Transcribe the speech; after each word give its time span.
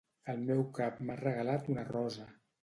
El 0.31 0.39
meu 0.47 0.63
cap 0.77 0.97
m'ha 1.09 1.17
regalat 1.21 1.71
una 1.75 1.85
rosa 1.93 2.27